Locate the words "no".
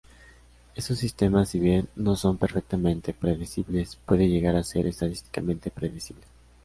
1.95-2.15